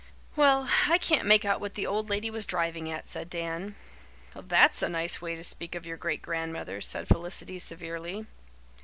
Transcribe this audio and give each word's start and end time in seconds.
"Well, 0.35 0.67
I 0.89 0.97
can't 0.97 1.27
make 1.27 1.45
out 1.45 1.61
what 1.61 1.75
the 1.75 1.85
old 1.85 2.09
lady 2.09 2.31
was 2.31 2.47
driving 2.47 2.91
at," 2.91 3.07
said 3.07 3.29
Dan. 3.29 3.75
"That's 4.35 4.81
a 4.81 4.89
nice 4.89 5.21
way 5.21 5.35
to 5.35 5.43
speak 5.43 5.75
of 5.75 5.85
your 5.85 5.95
great 5.97 6.23
grandmother," 6.23 6.81
said 6.81 7.07
Felicity 7.07 7.59
severely. 7.59 8.25